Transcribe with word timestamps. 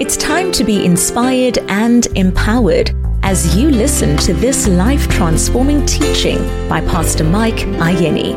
It's 0.00 0.16
time 0.16 0.52
to 0.52 0.62
be 0.62 0.84
inspired 0.84 1.58
and 1.66 2.06
empowered 2.16 2.94
as 3.24 3.56
you 3.56 3.68
listen 3.68 4.16
to 4.18 4.32
this 4.32 4.68
life 4.68 5.08
transforming 5.08 5.84
teaching 5.86 6.38
by 6.68 6.82
Pastor 6.82 7.24
Mike 7.24 7.66
Ayeni. 7.82 8.36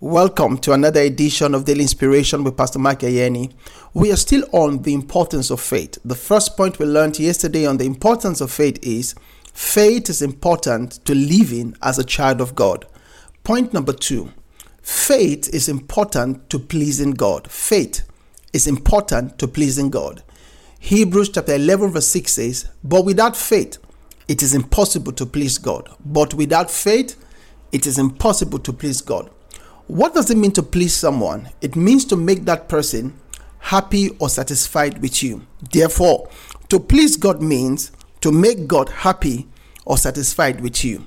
Welcome 0.00 0.56
to 0.60 0.72
another 0.72 1.02
edition 1.02 1.54
of 1.54 1.66
Daily 1.66 1.82
Inspiration 1.82 2.42
with 2.42 2.56
Pastor 2.56 2.78
Mike 2.78 3.00
Ayeni. 3.00 3.52
We 3.92 4.10
are 4.10 4.16
still 4.16 4.44
on 4.52 4.80
the 4.84 4.94
importance 4.94 5.50
of 5.50 5.60
faith. 5.60 5.98
The 6.02 6.14
first 6.14 6.56
point 6.56 6.78
we 6.78 6.86
learned 6.86 7.18
yesterday 7.18 7.66
on 7.66 7.76
the 7.76 7.84
importance 7.84 8.40
of 8.40 8.50
faith 8.50 8.78
is 8.82 9.14
faith 9.52 10.08
is 10.08 10.22
important 10.22 11.04
to 11.04 11.14
living 11.14 11.76
as 11.82 11.98
a 11.98 12.04
child 12.04 12.40
of 12.40 12.54
God. 12.54 12.86
Point 13.44 13.74
number 13.74 13.92
two 13.92 14.32
faith 14.80 15.52
is 15.52 15.68
important 15.68 16.48
to 16.48 16.58
pleasing 16.58 17.10
God. 17.10 17.50
Faith 17.50 18.06
is 18.52 18.66
important 18.66 19.38
to 19.38 19.48
pleasing 19.48 19.90
God. 19.90 20.22
Hebrews 20.78 21.30
chapter 21.30 21.54
11, 21.54 21.90
verse 21.90 22.08
6 22.08 22.32
says, 22.32 22.70
But 22.82 23.04
without 23.04 23.36
faith, 23.36 23.78
it 24.28 24.42
is 24.42 24.54
impossible 24.54 25.12
to 25.12 25.26
please 25.26 25.58
God. 25.58 25.88
But 26.04 26.34
without 26.34 26.70
faith, 26.70 27.22
it 27.72 27.86
is 27.86 27.98
impossible 27.98 28.58
to 28.60 28.72
please 28.72 29.00
God. 29.00 29.30
What 29.86 30.14
does 30.14 30.30
it 30.30 30.38
mean 30.38 30.52
to 30.52 30.62
please 30.62 30.94
someone? 30.94 31.50
It 31.60 31.76
means 31.76 32.04
to 32.06 32.16
make 32.16 32.44
that 32.44 32.68
person 32.68 33.18
happy 33.58 34.10
or 34.18 34.28
satisfied 34.28 35.02
with 35.02 35.22
you. 35.22 35.46
Therefore, 35.70 36.28
to 36.68 36.80
please 36.80 37.16
God 37.16 37.42
means 37.42 37.92
to 38.20 38.32
make 38.32 38.66
God 38.66 38.88
happy 38.88 39.48
or 39.84 39.98
satisfied 39.98 40.60
with 40.60 40.84
you. 40.84 41.06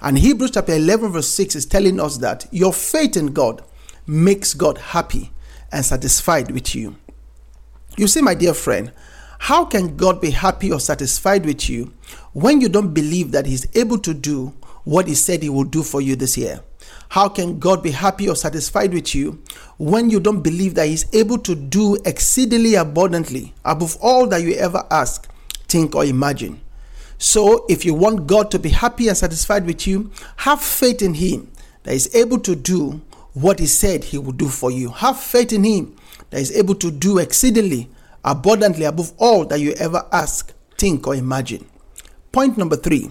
And 0.00 0.18
Hebrews 0.18 0.52
chapter 0.52 0.72
11, 0.74 1.12
verse 1.12 1.28
6 1.28 1.56
is 1.56 1.66
telling 1.66 2.00
us 2.00 2.18
that 2.18 2.46
your 2.50 2.72
faith 2.72 3.16
in 3.16 3.32
God 3.34 3.62
makes 4.06 4.54
God 4.54 4.78
happy 4.78 5.30
and 5.72 5.84
satisfied 5.84 6.50
with 6.50 6.74
you. 6.74 6.96
You 7.96 8.08
see, 8.08 8.22
my 8.22 8.34
dear 8.34 8.54
friend, 8.54 8.92
how 9.38 9.64
can 9.64 9.96
God 9.96 10.20
be 10.20 10.30
happy 10.30 10.70
or 10.70 10.78
satisfied 10.78 11.46
with 11.46 11.68
you 11.68 11.94
when 12.32 12.60
you 12.60 12.68
don't 12.68 12.92
believe 12.92 13.32
that 13.32 13.46
He's 13.46 13.66
able 13.76 13.98
to 13.98 14.12
do 14.14 14.54
what 14.84 15.08
He 15.08 15.14
said 15.14 15.42
He 15.42 15.48
will 15.48 15.64
do 15.64 15.82
for 15.82 16.00
you 16.00 16.14
this 16.14 16.36
year? 16.36 16.60
How 17.10 17.28
can 17.28 17.58
God 17.58 17.82
be 17.82 17.90
happy 17.90 18.28
or 18.28 18.36
satisfied 18.36 18.92
with 18.92 19.14
you 19.14 19.42
when 19.78 20.10
you 20.10 20.20
don't 20.20 20.42
believe 20.42 20.74
that 20.74 20.86
He's 20.86 21.12
able 21.14 21.38
to 21.38 21.54
do 21.54 21.96
exceedingly 22.04 22.74
abundantly 22.74 23.54
above 23.64 23.96
all 24.00 24.26
that 24.28 24.42
you 24.42 24.54
ever 24.54 24.86
ask, 24.90 25.28
think, 25.68 25.94
or 25.94 26.04
imagine? 26.04 26.60
So, 27.18 27.66
if 27.68 27.84
you 27.84 27.94
want 27.94 28.26
God 28.26 28.50
to 28.52 28.58
be 28.58 28.68
happy 28.70 29.08
and 29.08 29.16
satisfied 29.16 29.66
with 29.66 29.86
you, 29.86 30.10
have 30.36 30.60
faith 30.60 31.02
in 31.02 31.14
Him 31.14 31.50
that 31.82 31.92
He's 31.92 32.14
able 32.14 32.38
to 32.40 32.54
do 32.54 33.00
what 33.34 33.58
He 33.58 33.66
said 33.66 34.04
He 34.04 34.18
will 34.18 34.32
do 34.32 34.48
for 34.48 34.70
you. 34.70 34.90
Have 34.90 35.20
faith 35.20 35.52
in 35.52 35.64
Him 35.64 35.96
that 36.30 36.40
is 36.40 36.56
able 36.56 36.74
to 36.76 36.90
do 36.90 37.18
exceedingly 37.18 37.88
abundantly 38.24 38.84
above 38.84 39.12
all 39.18 39.44
that 39.46 39.60
you 39.60 39.72
ever 39.72 40.06
ask, 40.12 40.52
think, 40.78 41.06
or 41.06 41.14
imagine. 41.14 41.66
Point 42.32 42.56
number 42.56 42.76
three 42.76 43.10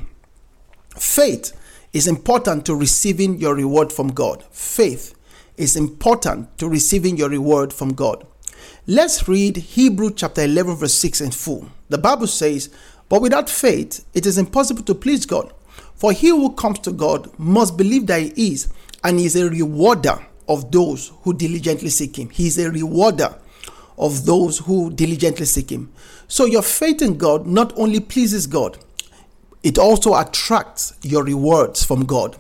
faith 0.97 1.53
is 1.93 2.07
important 2.07 2.65
to 2.65 2.75
receiving 2.75 3.37
your 3.37 3.55
reward 3.55 3.91
from 3.91 4.09
God. 4.09 4.43
Faith 4.51 5.15
is 5.57 5.75
important 5.75 6.57
to 6.57 6.69
receiving 6.69 7.17
your 7.17 7.29
reward 7.29 7.73
from 7.73 7.93
God. 7.93 8.25
Let's 8.87 9.27
read 9.27 9.57
Hebrew 9.57 10.11
chapter 10.11 10.43
11, 10.43 10.75
verse 10.75 10.93
6 10.95 11.21
in 11.21 11.31
full. 11.31 11.69
The 11.89 11.97
Bible 11.97 12.27
says, 12.27 12.69
But 13.07 13.21
without 13.21 13.49
faith, 13.49 14.05
it 14.13 14.25
is 14.25 14.37
impossible 14.37 14.83
to 14.83 14.95
please 14.95 15.25
God. 15.25 15.53
For 15.95 16.11
he 16.13 16.29
who 16.29 16.53
comes 16.53 16.79
to 16.79 16.91
God 16.91 17.29
must 17.37 17.75
believe 17.75 18.07
that 18.07 18.21
he 18.21 18.53
is, 18.53 18.69
and 19.03 19.19
he 19.19 19.25
is 19.25 19.35
a 19.35 19.49
rewarder 19.49 20.25
of 20.47 20.71
those 20.71 21.11
who 21.21 21.33
diligently 21.33 21.89
seek 21.89 22.17
him. 22.17 22.29
He 22.29 22.47
is 22.47 22.57
a 22.57 22.69
rewarder 22.69 23.35
of 23.97 24.25
those 24.25 24.59
who 24.59 24.91
diligently 24.91 25.45
seek 25.45 25.71
him. 25.71 25.91
So 26.27 26.45
your 26.45 26.61
faith 26.61 27.01
in 27.01 27.17
God 27.17 27.45
not 27.45 27.77
only 27.77 27.99
pleases 27.99 28.47
God, 28.47 28.77
it 29.61 29.77
also 29.77 30.15
attracts 30.15 30.93
your 31.01 31.23
rewards 31.23 31.83
from 31.83 32.05
God. 32.05 32.37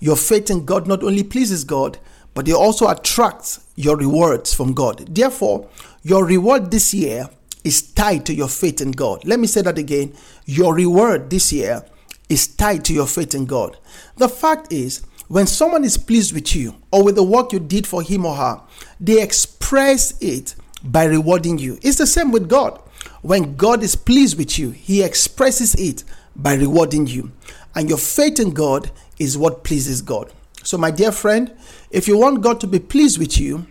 Your 0.00 0.16
faith 0.16 0.50
in 0.50 0.64
God 0.64 0.86
not 0.86 1.02
only 1.02 1.22
pleases 1.22 1.64
God, 1.64 1.98
but 2.34 2.48
it 2.48 2.54
also 2.54 2.88
attracts 2.88 3.60
your 3.76 3.96
rewards 3.96 4.54
from 4.54 4.72
God. 4.72 5.14
Therefore, 5.14 5.68
your 6.02 6.24
reward 6.24 6.70
this 6.70 6.94
year 6.94 7.28
is 7.62 7.82
tied 7.82 8.26
to 8.26 8.34
your 8.34 8.48
faith 8.48 8.80
in 8.80 8.90
God. 8.90 9.24
Let 9.24 9.38
me 9.38 9.46
say 9.46 9.62
that 9.62 9.78
again. 9.78 10.14
Your 10.46 10.74
reward 10.74 11.30
this 11.30 11.52
year 11.52 11.84
is 12.28 12.48
tied 12.48 12.84
to 12.86 12.94
your 12.94 13.06
faith 13.06 13.34
in 13.34 13.44
God. 13.46 13.76
The 14.16 14.28
fact 14.28 14.72
is, 14.72 15.02
when 15.32 15.46
someone 15.46 15.82
is 15.82 15.96
pleased 15.96 16.34
with 16.34 16.54
you 16.54 16.74
or 16.90 17.02
with 17.02 17.14
the 17.14 17.22
work 17.22 17.54
you 17.54 17.58
did 17.58 17.86
for 17.86 18.02
him 18.02 18.26
or 18.26 18.34
her, 18.36 18.60
they 19.00 19.22
express 19.22 20.12
it 20.20 20.54
by 20.84 21.04
rewarding 21.04 21.56
you. 21.56 21.78
It's 21.80 21.96
the 21.96 22.06
same 22.06 22.32
with 22.32 22.50
God. 22.50 22.78
When 23.22 23.56
God 23.56 23.82
is 23.82 23.96
pleased 23.96 24.36
with 24.36 24.58
you, 24.58 24.72
he 24.72 25.02
expresses 25.02 25.74
it 25.76 26.04
by 26.36 26.56
rewarding 26.56 27.06
you. 27.06 27.32
And 27.74 27.88
your 27.88 27.96
faith 27.96 28.40
in 28.40 28.50
God 28.50 28.90
is 29.18 29.38
what 29.38 29.64
pleases 29.64 30.02
God. 30.02 30.30
So, 30.64 30.76
my 30.76 30.90
dear 30.90 31.10
friend, 31.10 31.56
if 31.90 32.06
you 32.06 32.18
want 32.18 32.42
God 32.42 32.60
to 32.60 32.66
be 32.66 32.78
pleased 32.78 33.18
with 33.18 33.40
you 33.40 33.66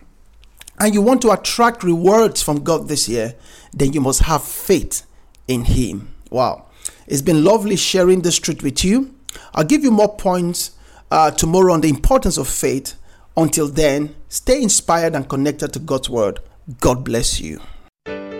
and 0.80 0.92
you 0.92 1.00
want 1.00 1.22
to 1.22 1.30
attract 1.30 1.84
rewards 1.84 2.42
from 2.42 2.64
God 2.64 2.88
this 2.88 3.08
year, 3.08 3.36
then 3.72 3.92
you 3.92 4.00
must 4.00 4.22
have 4.22 4.42
faith 4.42 5.06
in 5.46 5.66
Him. 5.66 6.12
Wow. 6.28 6.66
It's 7.06 7.22
been 7.22 7.44
lovely 7.44 7.76
sharing 7.76 8.22
this 8.22 8.40
truth 8.40 8.64
with 8.64 8.82
you. 8.82 9.14
I'll 9.54 9.62
give 9.62 9.84
you 9.84 9.92
more 9.92 10.16
points 10.16 10.72
uh, 11.12 11.30
tomorrow 11.30 11.74
on 11.74 11.82
the 11.82 11.88
importance 11.88 12.38
of 12.38 12.48
faith. 12.48 12.94
Until 13.36 13.68
then, 13.68 14.14
stay 14.28 14.62
inspired 14.62 15.14
and 15.14 15.28
connected 15.28 15.72
to 15.74 15.78
God's 15.78 16.10
Word. 16.10 16.40
God 16.80 17.04
bless 17.04 17.38
you. 17.40 17.60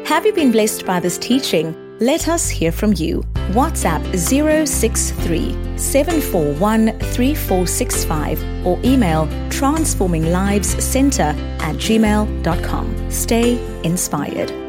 Have 0.07 0.27
you 0.27 0.33
been 0.33 0.51
blessed 0.51 0.85
by 0.85 0.99
this 1.01 1.19
teaching? 1.19 1.77
Let 2.01 2.29
us 2.29 2.49
hear 2.49 2.73
from 2.73 2.95
you. 2.97 3.23
WhatsApp 3.53 4.03
063 4.17 5.79
741 5.79 6.99
3465 6.99 8.67
or 8.67 8.79
email 8.85 9.27
transforminglivescenter 9.51 11.35
at 11.61 11.77
gmail.com. 11.77 13.11
Stay 13.11 13.83
inspired. 13.85 14.62